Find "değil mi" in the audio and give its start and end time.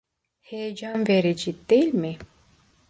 1.69-2.17